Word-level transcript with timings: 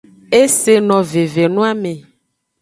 E 0.39 0.43
se 0.59 0.75
no 0.87 0.99
veve 1.11 1.45
noame. 1.55 1.93